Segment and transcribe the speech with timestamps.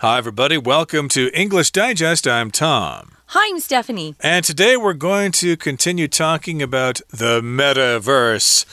[0.00, 0.58] Hi, everybody.
[0.58, 2.28] Welcome to English Digest.
[2.28, 3.12] I'm Tom.
[3.28, 4.14] Hi, I'm Stephanie.
[4.20, 8.66] And today we're going to continue talking about the metaverse.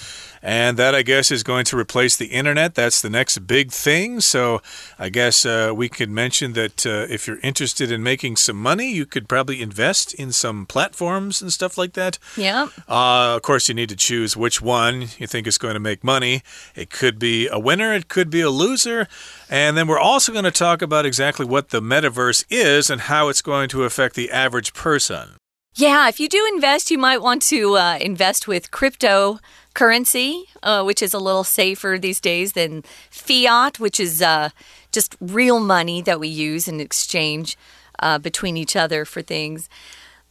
[0.46, 2.76] And that, I guess, is going to replace the internet.
[2.76, 4.20] That's the next big thing.
[4.20, 4.62] So
[5.00, 8.92] I guess uh, we could mention that uh, if you're interested in making some money,
[8.92, 12.20] you could probably invest in some platforms and stuff like that.
[12.36, 12.68] Yeah.
[12.90, 16.04] Uh, of course, you need to choose which one you think is going to make
[16.04, 16.42] money.
[16.76, 19.08] It could be a winner, it could be a loser.
[19.50, 23.30] And then we're also going to talk about exactly what the metaverse is and how
[23.30, 25.38] it's going to affect the average person.
[25.76, 29.40] Yeah, if you do invest, you might want to uh, invest with crypto
[29.74, 34.50] currency, uh, which is a little safer these days than fiat, which is uh,
[34.92, 37.58] just real money that we use in exchange
[38.00, 39.70] uh, between each other for things.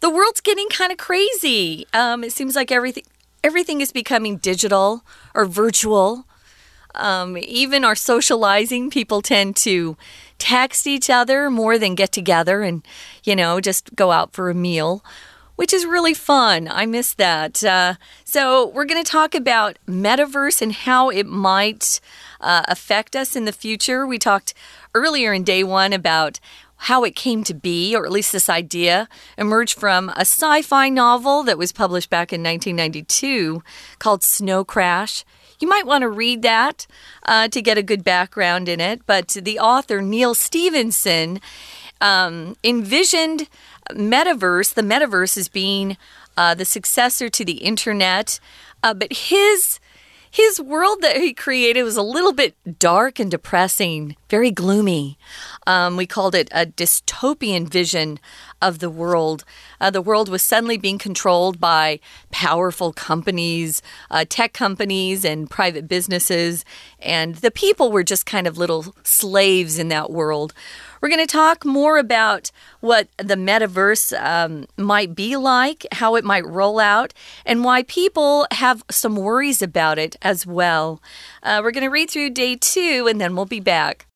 [0.01, 1.87] The world's getting kind of crazy.
[1.93, 3.05] Um, it seems like everything
[3.45, 6.27] everything is becoming digital or virtual.
[6.95, 9.97] Um, even our socializing, people tend to
[10.39, 12.87] text each other more than get together and,
[13.25, 15.03] you know, just go out for a meal
[15.57, 16.69] which is really fun.
[16.69, 17.63] I miss that.
[17.63, 22.01] Uh, so, we're going to talk about metaverse and how it might
[22.41, 24.07] uh, affect us in the future.
[24.07, 24.55] We talked
[24.95, 26.41] earlier in day one about
[26.83, 29.09] how it came to be, or at least this idea
[29.39, 33.63] emerged from a sci fi novel that was published back in 1992
[34.01, 35.25] called Snow Crash.
[35.61, 36.89] You might want to read that
[37.25, 39.07] uh, to get a good background in it.
[39.07, 41.41] But the author, Neal Stephenson,
[42.01, 43.49] um, envisioned
[43.95, 45.97] metaverse, the metaverse is being
[46.37, 48.41] uh, the successor to the internet.
[48.83, 49.79] Uh, but his
[50.33, 55.19] his world that he created was a little bit dark and depressing, very gloomy.
[55.67, 58.19] Um, we called it a dystopian vision
[58.63, 59.45] of the world.
[59.79, 65.87] Uh, the world was suddenly being controlled by powerful companies, uh, tech companies, and private
[65.87, 66.65] businesses,
[66.99, 70.55] and the people were just kind of little slaves in that world.
[71.03, 76.25] We're going to talk more about what the metaverse um, might be like, how it
[76.25, 77.13] might roll out,
[77.45, 81.03] and why people have some worries about it as well.
[81.43, 84.07] Uh, we're going to read through day two and then we'll be back.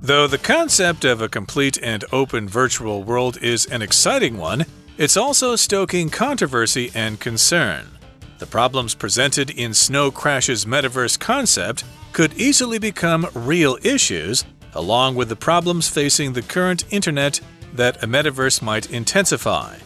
[0.00, 4.64] Though the concept of a complete and open virtual world is an exciting one,
[4.96, 7.95] it's also stoking controversy and concern.
[8.38, 15.30] The problems presented in Snow Crash's metaverse concept could easily become real issues, along with
[15.30, 17.40] the problems facing the current internet
[17.72, 19.76] that a metaverse might intensify.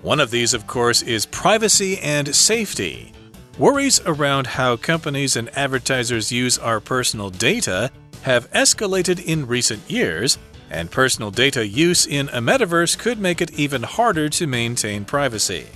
[0.00, 3.12] One of these, of course, is privacy and safety.
[3.58, 7.90] Worries around how companies and advertisers use our personal data
[8.22, 10.38] have escalated in recent years,
[10.70, 15.66] and personal data use in a metaverse could make it even harder to maintain privacy.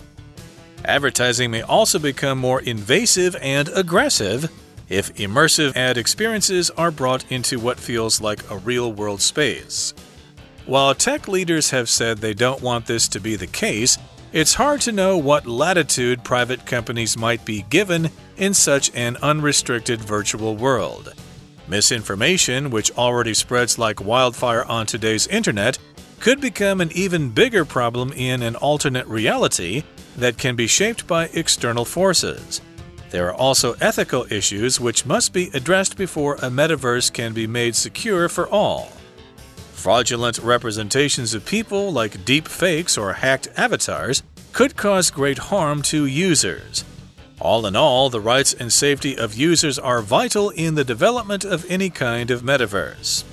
[0.84, 4.50] Advertising may also become more invasive and aggressive
[4.88, 9.94] if immersive ad experiences are brought into what feels like a real world space.
[10.66, 13.96] While tech leaders have said they don't want this to be the case,
[14.32, 20.00] it's hard to know what latitude private companies might be given in such an unrestricted
[20.00, 21.14] virtual world.
[21.68, 25.78] Misinformation, which already spreads like wildfire on today's internet,
[26.18, 29.82] could become an even bigger problem in an alternate reality
[30.16, 32.60] that can be shaped by external forces.
[33.10, 37.74] There are also ethical issues which must be addressed before a metaverse can be made
[37.74, 38.92] secure for all.
[39.74, 44.22] Fraudulent representations of people, like deep fakes or hacked avatars,
[44.52, 46.84] could cause great harm to users.
[47.40, 51.68] All in all, the rights and safety of users are vital in the development of
[51.68, 53.24] any kind of metaverse.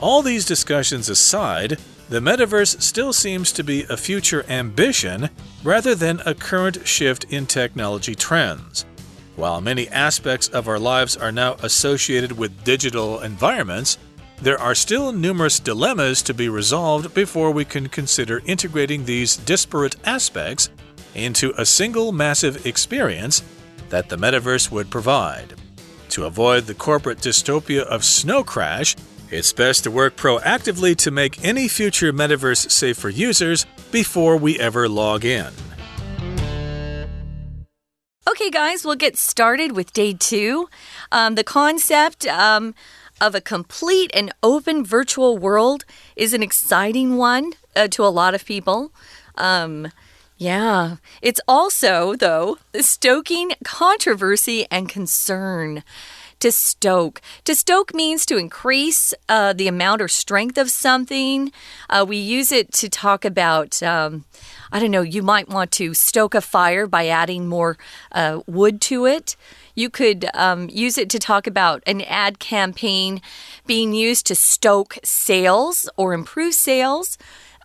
[0.00, 1.78] All these discussions aside,
[2.12, 5.30] the metaverse still seems to be a future ambition
[5.64, 8.84] rather than a current shift in technology trends.
[9.34, 13.96] While many aspects of our lives are now associated with digital environments,
[14.42, 19.96] there are still numerous dilemmas to be resolved before we can consider integrating these disparate
[20.04, 20.68] aspects
[21.14, 23.42] into a single massive experience
[23.88, 25.54] that the metaverse would provide.
[26.10, 28.96] To avoid the corporate dystopia of Snow Crash,
[29.32, 34.58] it's best to work proactively to make any future metaverse safe for users before we
[34.60, 35.52] ever log in.
[38.28, 40.68] Okay, guys, we'll get started with day two.
[41.10, 42.74] Um, the concept um,
[43.20, 45.84] of a complete and open virtual world
[46.14, 48.92] is an exciting one uh, to a lot of people.
[49.36, 49.88] Um,
[50.36, 55.84] yeah, it's also, though, stoking controversy and concern.
[56.42, 57.20] To stoke.
[57.44, 61.52] To stoke means to increase uh, the amount or strength of something.
[61.88, 63.80] Uh, we use it to talk about.
[63.80, 64.24] Um,
[64.72, 67.78] I don't know, you might want to stoke a fire by adding more
[68.10, 69.36] uh, wood to it.
[69.76, 73.20] You could um, use it to talk about an ad campaign
[73.64, 77.18] being used to stoke sales or improve sales.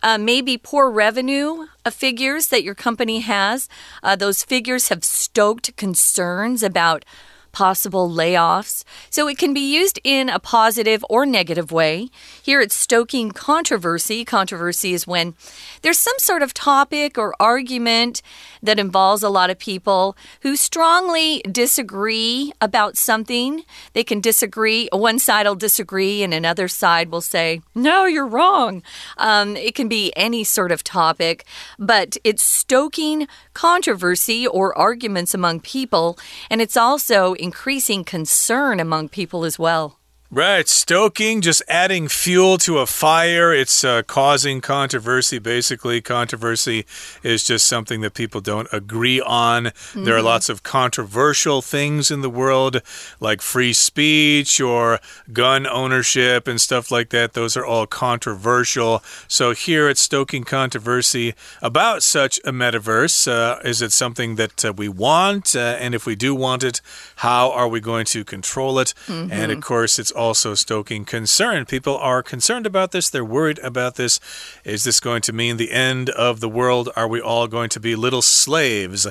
[0.04, 3.68] Uh, maybe poor revenue uh, figures that your company has.
[4.04, 7.04] Uh, those figures have stoked concerns about
[7.52, 8.84] possible layoffs.
[9.10, 12.08] So it can be used in a positive or negative way.
[12.42, 14.24] Here it's stoking controversy.
[14.24, 15.34] Controversy is when
[15.82, 18.22] there's some sort of topic or argument
[18.62, 23.64] that involves a lot of people who strongly disagree about something.
[23.92, 28.82] They can disagree, one side will disagree, and another side will say, No, you're wrong.
[29.16, 31.44] Um, it can be any sort of topic,
[31.78, 36.18] but it's stoking controversy or arguments among people,
[36.50, 39.97] and it's also increasing concern among people as well.
[40.30, 43.50] Right, stoking, just adding fuel to a fire.
[43.54, 45.38] It's uh, causing controversy.
[45.38, 46.84] Basically, controversy
[47.22, 49.64] is just something that people don't agree on.
[49.64, 50.04] Mm -hmm.
[50.04, 50.26] There are mm-hmm.
[50.26, 52.82] lots of controversial things in the world,
[53.20, 55.00] like free speech or
[55.32, 57.32] gun ownership and stuff like that.
[57.32, 59.02] Those are all controversial.
[59.28, 63.30] So, here it's stoking controversy about such a metaverse.
[63.30, 65.54] Uh, is it something that uh, we want?
[65.54, 66.82] Uh, and if we do want it,
[67.16, 68.94] how are we going to control it?
[69.06, 69.42] Mm -hmm.
[69.42, 71.64] And of course, it's also stoking concern.
[71.64, 74.18] People are concerned about this, they're worried about this.
[74.64, 76.88] Is this going to mean the end of the world?
[76.96, 79.06] Are we all going to be little slaves?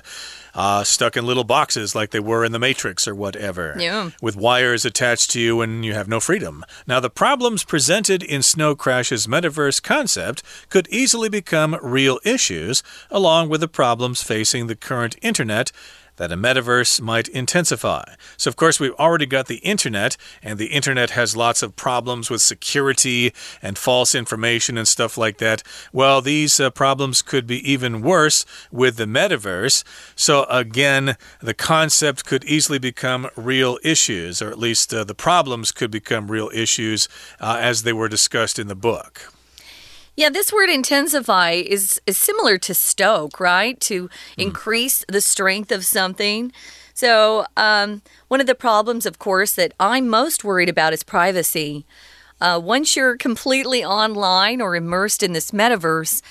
[0.53, 4.09] Uh, stuck in little boxes like they were in the Matrix or whatever, yeah.
[4.23, 6.65] with wires attached to you and you have no freedom.
[6.87, 12.81] Now, the problems presented in Snow Crash's metaverse concept could easily become real issues,
[13.11, 15.71] along with the problems facing the current internet
[16.17, 18.03] that a metaverse might intensify.
[18.35, 22.29] So, of course, we've already got the internet, and the internet has lots of problems
[22.29, 25.63] with security and false information and stuff like that.
[25.93, 29.83] Well, these uh, problems could be even worse with the metaverse.
[30.15, 35.71] So, again, the concept could easily become real issues, or at least uh, the problems
[35.71, 37.07] could become real issues
[37.39, 39.31] uh, as they were discussed in the book.
[40.17, 43.79] Yeah, this word intensify is, is similar to stoke, right?
[43.81, 44.11] To mm.
[44.35, 46.51] increase the strength of something.
[46.95, 51.85] So, um, one of the problems, of course, that I'm most worried about is privacy.
[52.41, 56.23] Uh, once you're completely online or immersed in this metaverse,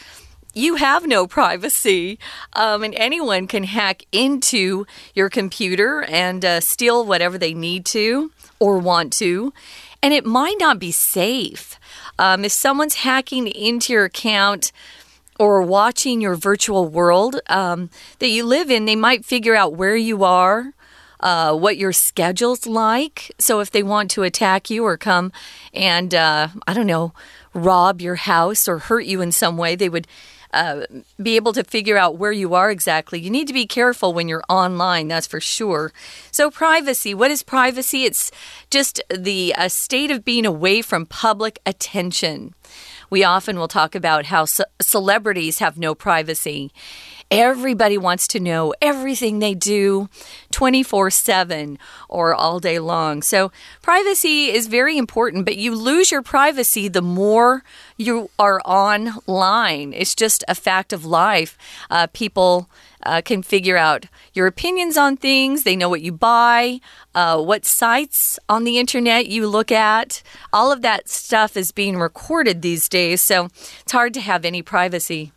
[0.53, 2.19] you have no privacy,
[2.55, 4.85] um, and anyone can hack into
[5.15, 9.53] your computer and uh, steal whatever they need to or want to,
[10.03, 11.79] and it might not be safe.
[12.19, 14.73] Um, if someone's hacking into your account,
[15.39, 19.97] or watching your virtual world um, that you live in, they might figure out where
[19.97, 20.73] you are,
[21.21, 23.33] uh, what your schedule's like.
[23.39, 25.33] So if they want to attack you or come
[25.75, 27.13] and, uh, I don't know,
[27.56, 30.06] rob your house or hurt you in some way, they would
[30.53, 30.87] uh,
[31.20, 33.20] be able to figure out where you are exactly.
[33.20, 35.93] You need to be careful when you're online, that's for sure.
[36.31, 38.05] So, privacy what is privacy?
[38.05, 38.31] It's
[38.70, 42.55] just the uh, state of being away from public attention.
[43.11, 46.73] We often will talk about how ce celebrities have no privacy.
[47.31, 50.08] Everybody wants to know everything they do
[50.52, 51.76] 24 7
[52.08, 53.20] or all day long.
[53.20, 53.50] So,
[53.82, 57.64] privacy is very important, but you lose your privacy the more
[57.96, 59.93] you are online.
[59.93, 61.58] It's just a fact of life.
[61.90, 62.70] Uh, people
[63.02, 66.81] uh, can figure out your opinions on things, they know what you buy,
[67.14, 70.23] uh, what sites on the internet you look at.
[70.52, 73.47] All of that stuff is being recorded these days, so
[73.80, 75.33] it's hard to have any privacy.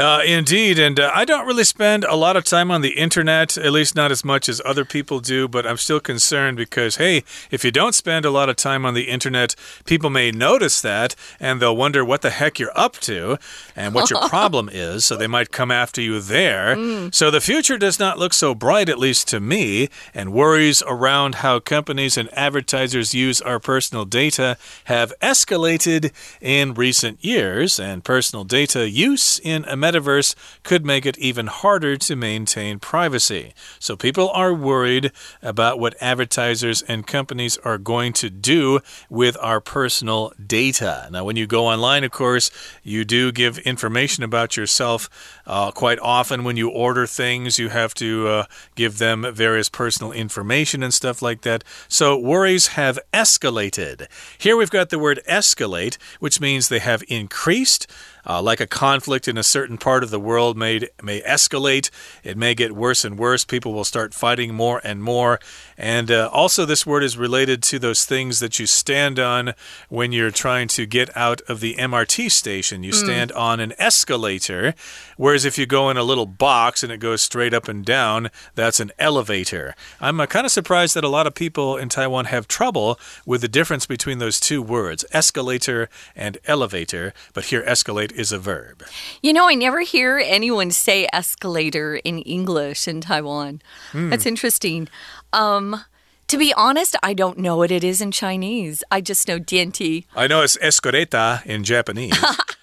[0.00, 3.58] Uh, indeed, and uh, I don't really spend a lot of time on the internet,
[3.58, 7.22] at least not as much as other people do, but I'm still concerned because, hey,
[7.50, 9.54] if you don't spend a lot of time on the internet,
[9.84, 13.36] people may notice that and they'll wonder what the heck you're up to
[13.76, 16.76] and what your problem is, so they might come after you there.
[16.76, 17.14] Mm.
[17.14, 21.36] So the future does not look so bright, at least to me, and worries around
[21.36, 28.44] how companies and advertisers use our personal data have escalated in recent years, and personal
[28.44, 33.54] data use in America metaverse could make it even harder to maintain privacy.
[33.78, 39.60] So people are worried about what advertisers and companies are going to do with our
[39.60, 41.08] personal data.
[41.10, 42.50] Now, when you go online, of course,
[42.82, 45.08] you do give information about yourself.
[45.50, 48.44] Uh, quite often, when you order things, you have to uh,
[48.76, 51.64] give them various personal information and stuff like that.
[51.88, 54.06] So worries have escalated.
[54.38, 57.88] Here we've got the word escalate, which means they have increased.
[58.26, 61.90] Uh, like a conflict in a certain part of the world may, may escalate,
[62.22, 63.44] it may get worse and worse.
[63.44, 65.40] People will start fighting more and more.
[65.78, 69.54] And uh, also, this word is related to those things that you stand on
[69.88, 72.82] when you're trying to get out of the MRT station.
[72.82, 73.02] You mm.
[73.02, 74.74] stand on an escalator,
[75.16, 78.30] whereas if you go in a little box and it goes straight up and down,
[78.54, 79.74] that's an elevator.
[80.00, 83.40] I'm uh, kind of surprised that a lot of people in Taiwan have trouble with
[83.40, 88.82] the difference between those two words, escalator and elevator, but here escalate is a verb.
[89.22, 93.62] You know, I never hear anyone say escalator in English in Taiwan.
[93.92, 94.10] Mm.
[94.10, 94.88] That's interesting.
[95.32, 95.84] Um,
[96.30, 98.84] to be honest, I don't know what it is in Chinese.
[98.90, 100.04] I just know dianti.
[100.14, 102.16] I know it's escaleta in Japanese.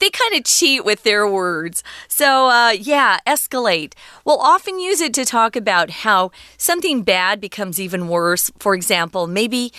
[0.00, 1.82] they kind of cheat with their words.
[2.08, 3.94] So, uh, yeah, escalate.
[4.24, 8.50] We'll often use it to talk about how something bad becomes even worse.
[8.58, 9.72] For example, maybe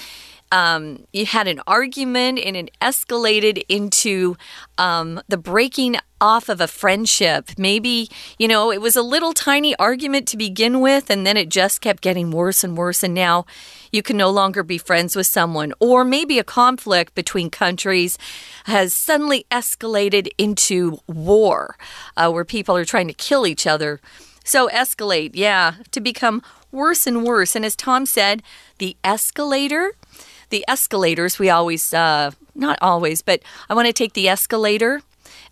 [0.52, 4.36] um, you had an argument and it escalated into
[4.78, 7.52] um, the breaking off of a friendship.
[7.58, 11.50] Maybe, you know, it was a little tiny argument to begin with, and then it
[11.50, 13.46] just kept getting worse and worse, and now
[13.92, 15.74] you can no longer be friends with someone.
[15.80, 18.18] Or maybe a conflict between countries
[18.66, 21.76] has suddenly escalated into war,
[22.16, 24.00] uh, where people are trying to kill each other.
[24.44, 27.56] So, escalate, yeah, to become worse and worse.
[27.56, 28.42] And as Tom said,
[28.80, 29.94] the escalator
[30.52, 35.02] the escalators, we always, uh, not always, but I want to take the escalator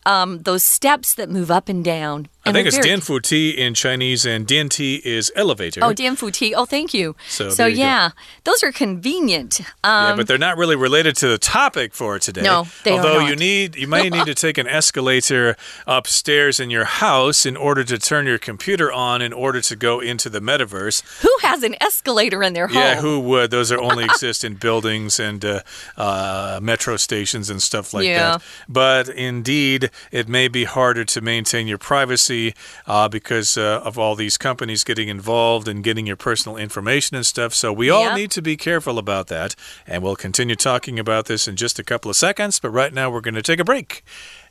[0.06, 2.28] um, those steps that move up and down.
[2.50, 5.84] I think it's Dianfu Ti in Chinese, and Dian Ti is elevator.
[5.84, 6.56] Oh, Dianfu Ti.
[6.56, 7.16] Oh, thank you.
[7.28, 8.52] So, so yeah, go.
[8.52, 9.60] those are convenient.
[9.60, 12.42] Um, yeah, but they're not really related to the topic for today.
[12.42, 16.86] No, they Although you need, you might need to take an escalator upstairs in your
[16.86, 21.22] house in order to turn your computer on in order to go into the metaverse.
[21.22, 22.78] Who has an escalator in their home?
[22.78, 23.52] Yeah, who would?
[23.52, 25.62] Those are only exist in buildings and uh,
[25.98, 28.32] uh, metro stations and stuff like yeah.
[28.32, 28.42] that.
[28.68, 32.39] But indeed, it may be harder to maintain your privacy
[32.87, 37.25] uh, because uh, of all these companies getting involved and getting your personal information and
[37.25, 37.55] stuff.
[37.55, 39.55] So we all need to be careful about that.
[39.87, 42.61] And we'll continue talking about this in just a couple of seconds.
[42.61, 44.03] But right now, we're going to take a break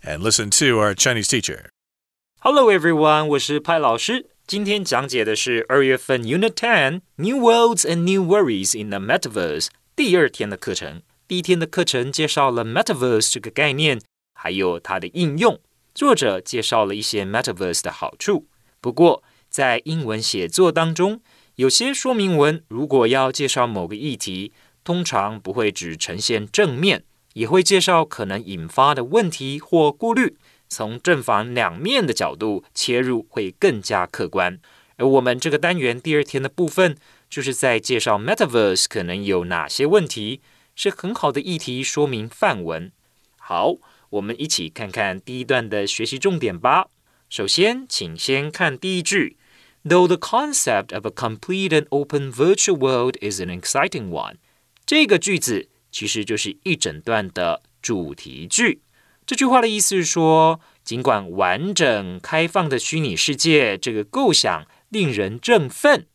[0.04, 1.70] and listen to our Chinese teacher.
[2.40, 4.28] Hello everyone，我是派老师。
[4.46, 11.02] 今天讲解的是二月份 Unit Ten New Worlds and New Worries in the Metaverse 第二天的课程。
[11.25, 14.02] 第一天的课程介绍了 Metaverse 这个概念，
[14.34, 15.62] 还有它的应用。
[15.99, 18.47] 作者介绍了一些 Metaverse 的好处。
[18.81, 21.21] 不过，在英文写作当中，
[21.57, 24.52] 有些说明文如果要介绍某个议题，
[24.85, 27.02] 通常不会只呈现正面，
[27.33, 30.37] 也会介绍可能引发的问题或顾虑，
[30.69, 34.61] 从正反两面的角度切入，会更加客观。
[34.99, 36.97] 而我们这个单元第二天的部分，
[37.28, 40.43] 就是在介绍 Metaverse 可能有哪些问题，
[40.76, 42.93] 是很好的议题说明范文。
[43.37, 43.75] 好。
[44.11, 46.88] 我们一起看看第一段的学习重点吧。
[47.29, 49.37] 首先，请先看第一句
[49.85, 54.37] ：Though the concept of a complete and open virtual world is an exciting one，
[54.87, 58.81] 这个句子其实就是一整段的主题句。
[59.27, 66.07] 这句话的意思是说，尽管完整开放的虚拟世界这个构想令人振奋，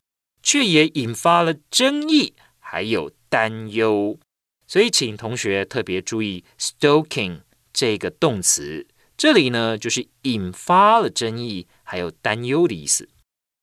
[0.42, 4.18] 却也引发了争议还有担忧。
[4.66, 7.42] 所以，请同学特别注意 “stoking”。
[7.74, 8.88] 这个动词
[9.18, 13.10] 这里呢，就是引发了争议还有担忧的意思。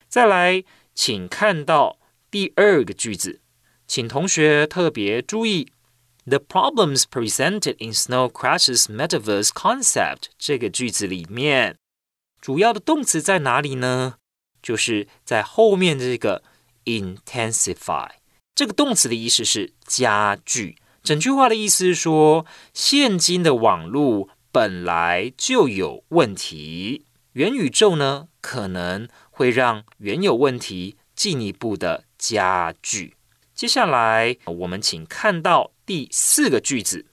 [0.08, 0.64] 再来，
[0.94, 1.98] 请看到
[2.30, 3.40] 第二个句子，
[3.86, 5.72] 请同学特别注意
[6.26, 11.76] ，the problems presented in Snow Crash's metaverse concept 这个句子里面，
[12.40, 14.16] 主要的动词在哪里呢？
[14.62, 16.42] 就是在后面这个
[16.84, 18.10] intensify
[18.54, 20.76] 这个动词的意思是加剧。
[21.02, 33.16] 整句话的意思是说，现今的网络本来就有问题，元宇宙呢可能会让原有问题进一步的加剧。
[33.54, 37.06] 接下来，我们请看到第四个句子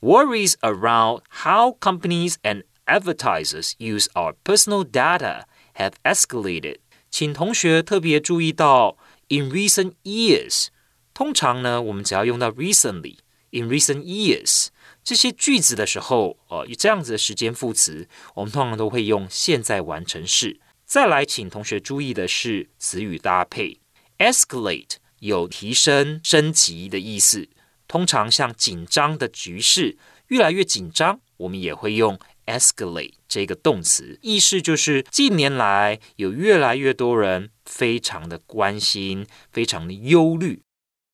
[0.00, 5.42] ：Worries around how companies and advertisers use our personal data
[5.74, 6.78] have escalated。
[7.10, 8.96] 请同学特别注意到
[9.28, 10.68] ，in recent years，
[11.12, 13.18] 通常呢，我们只要用到 recently。
[13.54, 14.66] In recent years
[15.02, 20.60] 这些句子的时候，呃，这样子的时间副词，我们通常都会用现在完成式。
[20.86, 23.78] 再来，请同学注意的是词语搭配
[24.18, 27.48] ，escalate 有提升、升级的意思。
[27.86, 40.63] 通常像紧张的局势越来越紧张，我们也会用 escalate 这个动词，意思就是近年来有越来越多人非常的关心，非常的忧虑。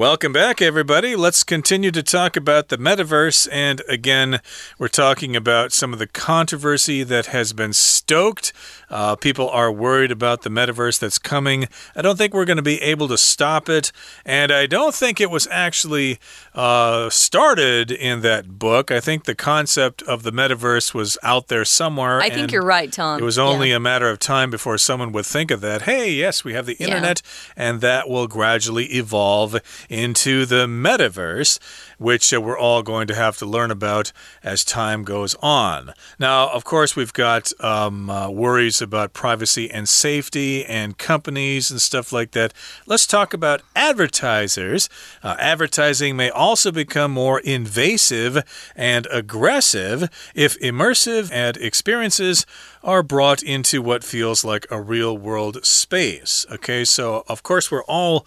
[0.00, 1.14] Welcome back, everybody.
[1.14, 3.46] Let's continue to talk about the metaverse.
[3.52, 4.40] And again,
[4.78, 8.54] we're talking about some of the controversy that has been stoked.
[8.88, 11.68] Uh, people are worried about the metaverse that's coming.
[11.94, 13.92] I don't think we're going to be able to stop it.
[14.24, 16.18] And I don't think it was actually
[16.54, 18.90] uh, started in that book.
[18.90, 22.22] I think the concept of the metaverse was out there somewhere.
[22.22, 23.20] I think you're right, Tom.
[23.20, 23.76] It was only yeah.
[23.76, 25.82] a matter of time before someone would think of that.
[25.82, 27.64] Hey, yes, we have the internet, yeah.
[27.68, 29.60] and that will gradually evolve
[29.90, 31.58] into the metaverse,
[32.00, 34.10] which uh, we're all going to have to learn about
[34.42, 35.92] as time goes on.
[36.18, 41.80] Now, of course, we've got um, uh, worries about privacy and safety and companies and
[41.80, 42.54] stuff like that.
[42.86, 44.88] Let's talk about advertisers.
[45.22, 48.42] Uh, advertising may also become more invasive
[48.74, 52.46] and aggressive if immersive ad experiences
[52.82, 56.46] are brought into what feels like a real world space.
[56.50, 58.26] Okay, so of course, we're all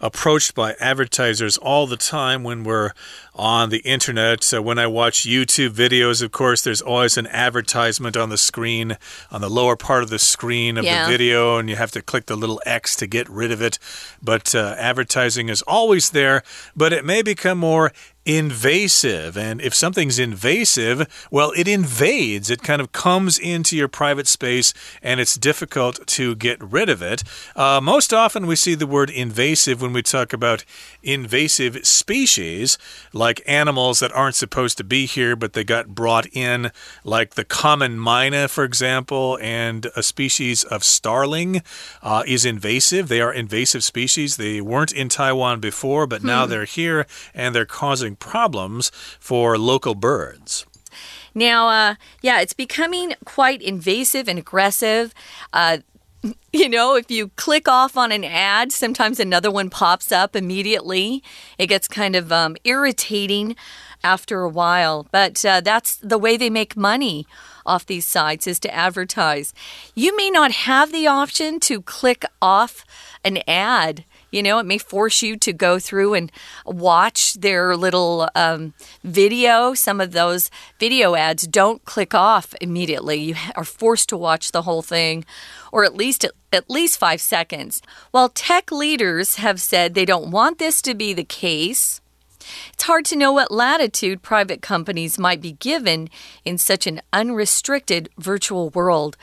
[0.00, 2.90] approached by advertisers all the time when we're
[3.34, 4.44] on the internet.
[4.44, 8.96] So when I watch YouTube videos, of course, there's always an advertisement on the screen,
[9.30, 11.04] on the lower part of the screen of yeah.
[11.04, 13.78] the video, and you have to click the little X to get rid of it.
[14.22, 16.42] But uh, advertising is always there,
[16.76, 17.92] but it may become more
[18.24, 19.36] invasive.
[19.36, 22.50] And if something's invasive, well, it invades.
[22.50, 27.02] It kind of comes into your private space and it's difficult to get rid of
[27.02, 27.24] it.
[27.56, 30.64] Uh, most often, we see the word invasive when we talk about
[31.02, 32.78] invasive species,
[33.12, 36.70] like animals that aren't supposed to be here, but they got brought in,
[37.04, 41.62] like the common myna, for example, and a species of starling
[42.02, 43.08] uh, is invasive.
[43.08, 44.36] They are invasive species.
[44.36, 46.50] They weren't in Taiwan before, but now hmm.
[46.50, 48.90] they're here and they're causing problems
[49.20, 50.66] for local birds.
[51.34, 55.14] Now, uh, yeah, it's becoming quite invasive and aggressive.
[55.52, 55.78] Uh,
[56.52, 61.22] you know, if you click off on an ad, sometimes another one pops up immediately.
[61.58, 63.56] It gets kind of um, irritating
[64.04, 67.26] after a while, but uh, that's the way they make money
[67.64, 69.54] off these sites is to advertise.
[69.94, 72.84] You may not have the option to click off
[73.24, 76.32] an ad you know, it may force you to go through and
[76.66, 79.74] watch their little um, video.
[79.74, 83.20] Some of those video ads don't click off immediately.
[83.20, 85.24] You are forced to watch the whole thing,
[85.70, 87.80] or at least at least five seconds.
[88.10, 92.01] While tech leaders have said they don't want this to be the case.
[92.72, 96.08] It's hard to know what latitude private companies might be given
[96.44, 99.16] in such an unrestricted virtual world.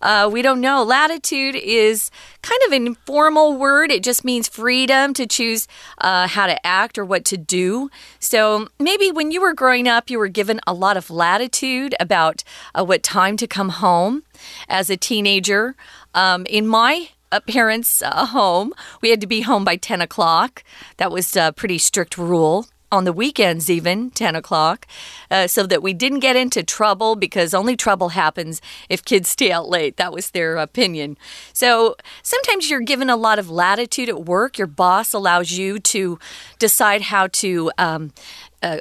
[0.00, 0.82] Uh, we don't know.
[0.82, 2.10] Latitude is
[2.42, 3.90] kind of an informal word.
[3.90, 5.66] It just means freedom to choose
[5.98, 7.90] uh, how to act or what to do.
[8.18, 12.44] So maybe when you were growing up, you were given a lot of latitude about
[12.74, 14.22] uh, what time to come home
[14.68, 15.74] as a teenager.
[16.14, 20.64] Um, in my uh, parents' uh, home, we had to be home by 10 o'clock.
[20.96, 24.86] That was a pretty strict rule on the weekends, even 10 o'clock,
[25.30, 29.50] uh, so that we didn't get into trouble because only trouble happens if kids stay
[29.50, 29.96] out late.
[29.96, 31.18] That was their opinion.
[31.52, 34.56] So sometimes you're given a lot of latitude at work.
[34.56, 36.18] Your boss allows you to
[36.58, 37.70] decide how to.
[37.76, 38.12] Um,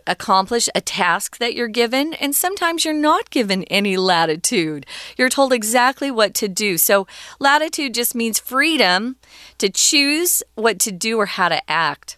[0.08, 4.86] accomplish a task that you're given, and sometimes you're not given any latitude.
[5.18, 6.78] You're told exactly what to do.
[6.78, 7.08] So,
[7.40, 9.18] latitude just means freedom
[9.58, 12.18] to choose what to do or how to act.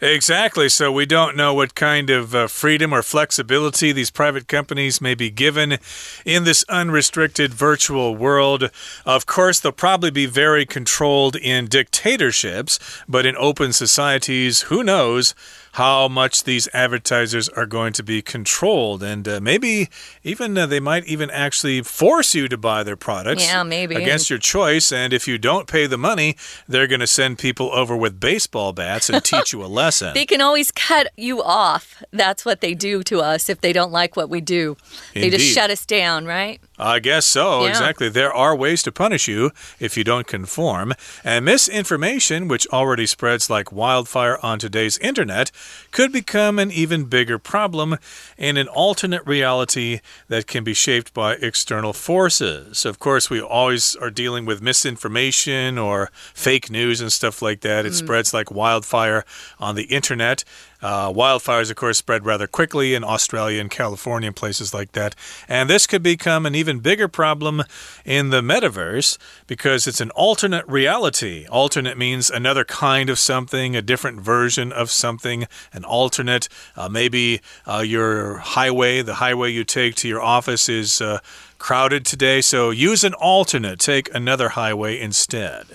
[0.00, 0.68] Exactly.
[0.68, 5.14] So we don't know what kind of uh, freedom or flexibility these private companies may
[5.14, 5.78] be given
[6.24, 8.70] in this unrestricted virtual world.
[9.04, 12.78] Of course, they'll probably be very controlled in dictatorships,
[13.08, 15.34] but in open societies, who knows?
[15.76, 19.02] how much these advertisers are going to be controlled.
[19.02, 19.90] And uh, maybe
[20.24, 23.44] even uh, they might even actually force you to buy their products.
[23.44, 23.94] Yeah, maybe.
[23.94, 24.90] Against your choice.
[24.90, 28.72] And if you don't pay the money, they're going to send people over with baseball
[28.72, 29.85] bats and teach you a lesson.
[30.14, 32.02] They can always cut you off.
[32.12, 34.76] That's what they do to us if they don't like what we do.
[35.14, 35.32] Indeed.
[35.32, 36.60] They just shut us down, right?
[36.78, 37.70] I guess so, yeah.
[37.70, 38.08] exactly.
[38.08, 40.92] There are ways to punish you if you don't conform.
[41.24, 45.50] And misinformation, which already spreads like wildfire on today's internet,
[45.90, 47.96] could become an even bigger problem
[48.36, 52.84] in an alternate reality that can be shaped by external forces.
[52.84, 57.86] Of course, we always are dealing with misinformation or fake news and stuff like that.
[57.86, 57.96] It mm.
[57.96, 59.24] spreads like wildfire
[59.58, 60.44] on the internet.
[60.86, 65.16] Uh, wildfires, of course, spread rather quickly in Australia and California and places like that.
[65.48, 67.64] And this could become an even bigger problem
[68.04, 69.18] in the metaverse
[69.48, 71.44] because it's an alternate reality.
[71.50, 76.48] Alternate means another kind of something, a different version of something, an alternate.
[76.76, 81.18] Uh, maybe uh, your highway, the highway you take to your office, is uh,
[81.58, 83.80] crowded today, so use an alternate.
[83.80, 85.66] Take another highway instead.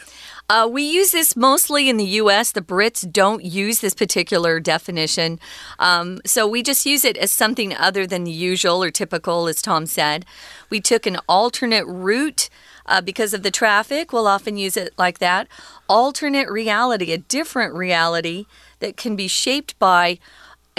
[0.52, 2.52] Uh, we use this mostly in the US.
[2.52, 5.40] The Brits don't use this particular definition.
[5.80, 9.62] Um, so we just use it as something other than the usual or typical, as
[9.62, 10.26] Tom said.
[10.70, 12.50] We took an alternate route.
[12.86, 15.48] Uh, because of the traffic, we'll often use it like that.
[15.88, 18.46] Alternate reality, a different reality
[18.80, 20.20] that can be shaped by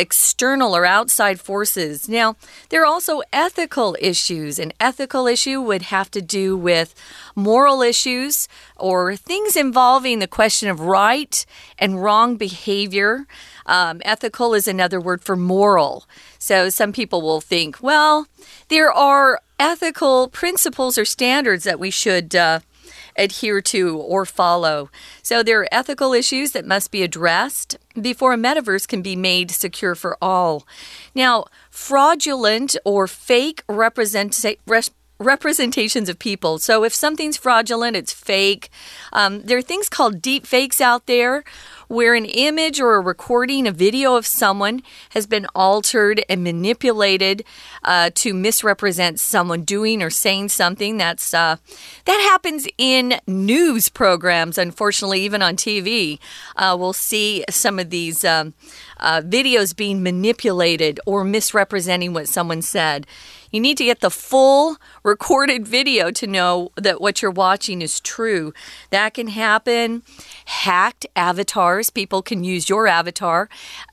[0.03, 2.09] external or outside forces.
[2.09, 2.37] Now,
[2.69, 4.59] there are also ethical issues.
[4.59, 6.95] An ethical issue would have to do with
[7.35, 11.47] moral issues or things involving the question of right
[11.79, 13.27] and wrong behavior.
[13.65, 16.05] Um, ethical is another word for moral.
[16.38, 18.27] So some people will think, well,
[18.69, 22.35] there are ethical principles or standards that we should.
[22.35, 22.61] Uh,
[23.16, 24.90] adhere to or follow.
[25.22, 29.51] So there are ethical issues that must be addressed before a metaverse can be made
[29.51, 30.66] secure for all.
[31.14, 34.59] Now, fraudulent or fake representation
[35.18, 36.59] representations of people.
[36.59, 38.68] So if something's fraudulent, it's fake.
[39.12, 41.44] Um, there are things called deep fakes out there
[41.93, 47.45] where an image or a recording, a video of someone has been altered and manipulated
[47.85, 50.97] uh, to misrepresent someone doing or saying something.
[50.97, 51.57] That's uh,
[52.07, 54.57] that happens in news programs.
[54.57, 56.19] Unfortunately, even on TV,
[56.57, 58.25] uh, we'll see some of these.
[58.25, 58.55] Um,
[59.03, 63.05] uh, videos being manipulated or misrepresenting what someone said.
[63.53, 68.01] You need to get the full recorded video to know that what you're watching is
[68.01, 68.53] true.
[68.91, 70.03] That can happen.
[70.47, 71.91] Hacked avatars.
[71.91, 73.51] People can use your avatar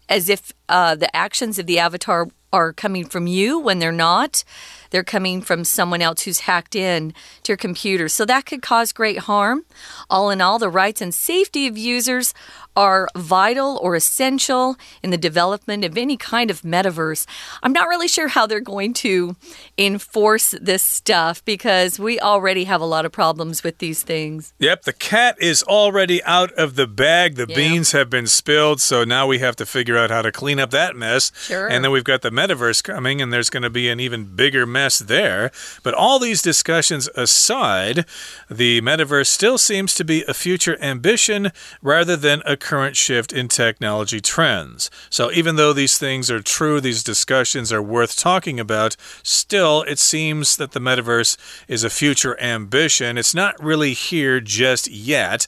[0.07, 4.43] as if uh, the actions of the avatar are coming from you when they're not.
[4.89, 8.09] They're coming from someone else who's hacked in to your computer.
[8.09, 9.65] So that could cause great harm.
[10.09, 12.33] All in all, the rights and safety of users
[12.75, 17.25] are vital or essential in the development of any kind of metaverse.
[17.61, 19.35] I'm not really sure how they're going to
[19.77, 24.53] enforce this stuff because we already have a lot of problems with these things.
[24.59, 27.35] Yep, the cat is already out of the bag.
[27.35, 27.55] The yeah.
[27.55, 30.71] beans have been spilled, so now we have to figure out how to clean up
[30.71, 31.33] that mess.
[31.35, 31.67] Sure.
[31.67, 34.65] And then we've got the metaverse coming, and there's going to be an even bigger
[34.65, 35.51] mess there.
[35.83, 38.05] But all these discussions aside,
[38.49, 43.47] the metaverse still seems to be a future ambition rather than a current shift in
[43.47, 44.89] technology trends.
[45.09, 49.99] So, even though these things are true, these discussions are worth talking about, still, it
[49.99, 51.37] seems that the metaverse
[51.67, 53.17] is a future ambition.
[53.17, 55.47] It's not really here just yet.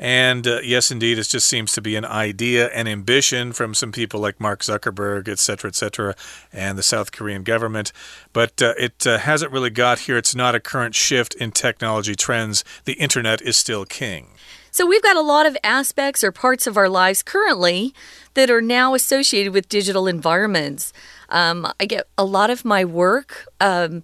[0.00, 3.92] And uh, yes, indeed, it just seems to be an idea, an ambition from some
[3.92, 6.16] people like Mark Zuckerberg, etc., etc.,
[6.54, 7.92] and the South Korean government.
[8.32, 10.16] But uh, it uh, hasn't really got here.
[10.16, 12.64] It's not a current shift in technology trends.
[12.86, 14.28] The internet is still king.
[14.70, 17.92] So we've got a lot of aspects or parts of our lives currently
[18.32, 20.94] that are now associated with digital environments.
[21.28, 23.46] Um, I get a lot of my work.
[23.60, 24.02] Um,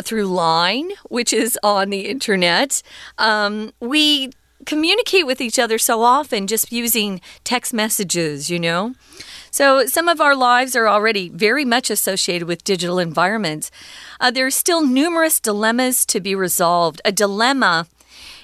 [0.00, 2.82] through Line, which is on the internet.
[3.18, 4.30] Um, we
[4.66, 8.94] communicate with each other so often just using text messages, you know?
[9.50, 13.70] So, some of our lives are already very much associated with digital environments.
[14.18, 17.02] Uh, there are still numerous dilemmas to be resolved.
[17.04, 17.86] A dilemma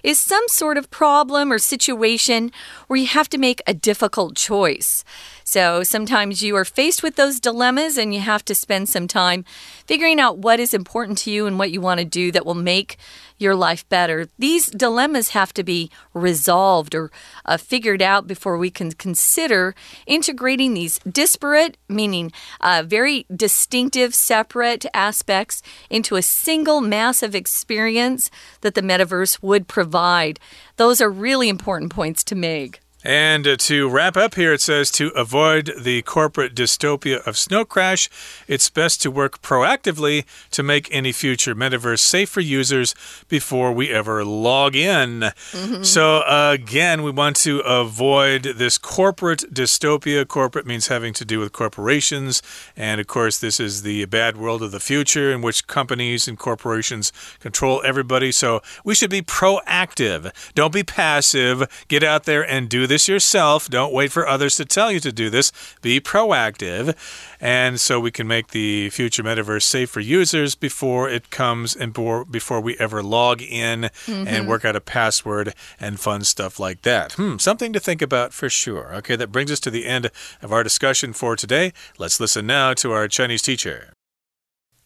[0.03, 2.53] is some sort of problem or situation
[2.87, 5.05] where you have to make a difficult choice.
[5.49, 9.47] So sometimes you are faced with those dilemmas and you have to spend some time
[9.87, 12.53] figuring out what is important to you and what you want to do that will
[12.53, 12.99] make
[13.39, 14.29] your life better.
[14.39, 17.11] These dilemmas have to be resolved or
[17.47, 19.75] uh, figured out before we can consider
[20.07, 22.31] integrating these disparate, meaning
[22.61, 28.31] uh, very distinctive, separate aspects into a single massive experience
[28.61, 30.39] that the metaverse would provide.
[30.77, 32.81] Those are really important points to make.
[33.05, 37.65] And uh, to wrap up here, it says to avoid the corporate dystopia of Snow
[37.65, 38.11] Crash,
[38.49, 42.97] it's best to work proactively to make any future metaverse safe for users
[43.29, 45.21] before we ever log in.
[45.21, 45.85] Mm -hmm.
[45.85, 50.27] So, uh, again, we want to avoid this corporate dystopia.
[50.27, 52.43] Corporate means having to do with corporations.
[52.77, 56.37] And of course, this is the bad world of the future in which companies and
[56.37, 58.33] corporations control everybody.
[58.33, 60.33] So, we should be proactive.
[60.55, 61.67] Don't be passive.
[61.89, 63.70] Get out there and do this yourself.
[63.70, 65.52] Don't wait for others to tell you to do this.
[65.82, 66.96] Be proactive.
[67.40, 71.94] And so we can make the future metaverse safe for users before it comes and
[72.32, 74.14] before we ever log in mm -hmm.
[74.14, 74.48] and mm-hmm.
[74.48, 77.14] work out a password and fun stuff like that.
[77.14, 78.96] Hmm, something to think about for sure.
[78.98, 80.10] Okay, that brings us to the end
[80.42, 81.72] of our discussion for today.
[81.98, 83.90] Let's listen now to our Chinese teacher.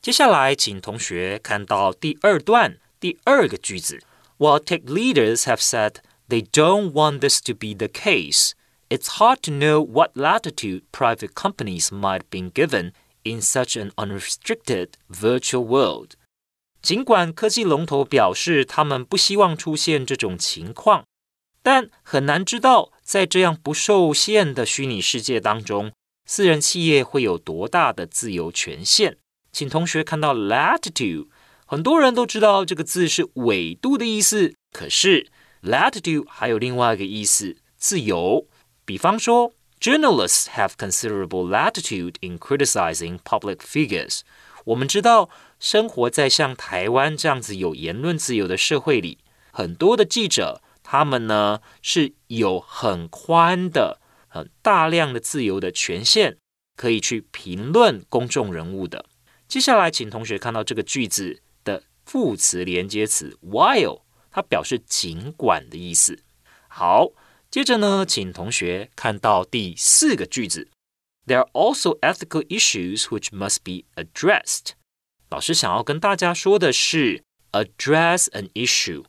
[0.02, 4.00] 接下来，请同学看到第二段第二个句子。
[4.38, 5.96] While tech leaders have said
[6.30, 8.52] they don't want this to be the case.
[8.90, 14.92] It's hard to know what latitude private companies might be given in such an unrestricted
[15.10, 16.12] virtual world.
[16.82, 21.04] 尽管科技龙头表示他们不希望出现这种情况，
[21.62, 25.92] 但很难知道，在这样不受限的虚拟世界当中，
[26.26, 29.18] 私人企业会有多大的自由权限。
[29.52, 31.28] 请同学看到 latitude，
[31.66, 35.30] 很多人都知道这个字是纬度的意思，可是
[35.63, 38.47] latitude 还有另外一个意思，自由。
[38.85, 44.21] 比方说，journalists have considerable latitude in criticizing public figures。
[44.65, 49.19] 我们知道，生活在像台湾这样子有言论自由的社会里，
[49.53, 50.63] 很多的记者。
[50.85, 56.37] 他们呢是有很宽的、很大量的自由的权限，
[56.77, 59.07] 可以去评论公众人物的。
[59.47, 66.25] 接下来，请同学看到这个句子的副词连接词 while，它表示尽管的意思。
[66.67, 67.11] 好，
[67.51, 70.69] 接着呢，请同学看到第四个句子
[71.27, 74.71] ：There are also ethical issues which must be addressed。
[75.29, 79.05] 老师想要跟大家说的是，address an issue。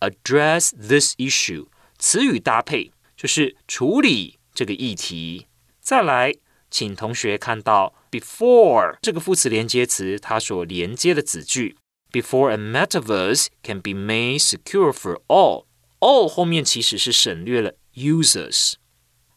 [0.00, 5.46] Address this issue，词语搭配就是处理这个议题。
[5.80, 6.34] 再来，
[6.70, 11.76] 请同学看到 before 这个副词连接词，它所连接的子句
[12.13, 18.73] before a metaverse can be made secure for all，all 后面其实是省略了 users。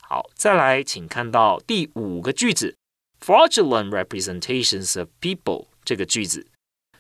[0.01, 2.77] 好，再来，请看到第五个句子
[3.21, 6.47] fraudulent representations of people 这个句子。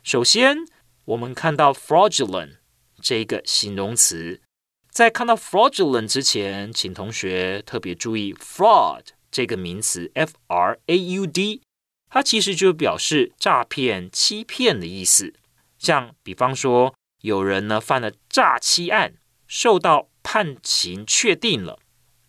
[0.02, 0.58] 首先，
[1.04, 2.56] 我们看到 fraudulent。
[3.04, 4.40] 这个形容词，
[4.88, 11.62] 在看到 fraudulent 之前，请同学特别注意 fraud 这个名词，f r a u d，
[12.08, 15.34] 它其实就表示诈骗、欺骗的意思。
[15.77, 19.13] 像比方说，有人呢犯了诈欺案，
[19.47, 21.79] 受到判刑确定了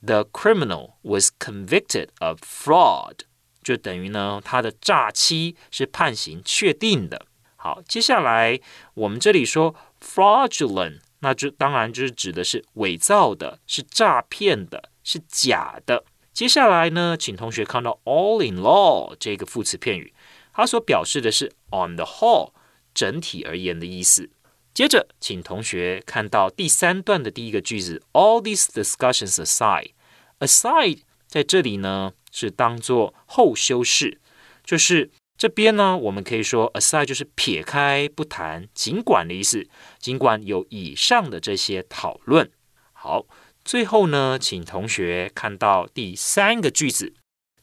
[0.05, 3.21] ，the criminal was convicted of fraud，
[3.63, 7.27] 就等于呢他的诈欺是判刑确定的。
[7.57, 8.61] 好，接下来
[8.95, 9.75] 我们这里说。
[10.01, 16.05] fraudulent，那就当然就是指的是伪造的，是诈骗的，是假的。
[16.33, 20.15] 接下来呢，请同学看到 all in all 这个副词片语，
[20.53, 22.53] 它所表示的是 on the whole
[22.99, 24.31] 整体而言的意思。
[24.75, 34.21] 接着，请同学看到第三段的第一个句子，all these discussions aside，aside 在这里呢是当做后修饰，
[34.65, 35.11] 就是。
[35.39, 39.69] 这边呢，我们可以说 aside 就是撇开不谈，尽管的意思。
[40.01, 42.51] 尽管有以上的这些讨论，
[42.93, 43.25] 好，
[43.65, 47.15] 最后呢，请同学看到第三个句子。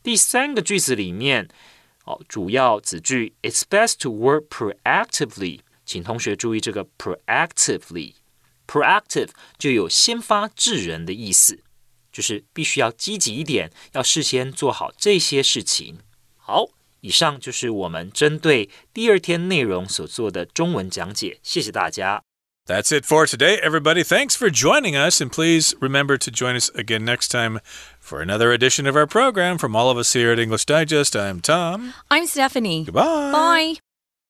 [0.01, 1.49] 第三个句子里面，
[2.05, 5.59] 哦，主要子句 It's best to work proactively。
[5.85, 11.59] 请同学注意这个 proactively，proactive 就有先发制人的意思，
[12.11, 15.99] 就是必须要积极一点，要事先做好这些事情。
[16.37, 16.69] 好。
[17.01, 22.24] 以上就是我们针对第二天内容所做的中文讲解，谢谢大家。
[22.67, 24.01] That's it for today, everybody.
[24.01, 27.59] Thanks for joining us, and please remember to join us again next time
[27.99, 29.59] for another edition of our program.
[29.59, 31.93] From all of us here at English Digest, I'm Tom.
[32.09, 32.85] I'm Stephanie.
[32.85, 33.31] Goodbye.
[33.31, 33.75] Bye.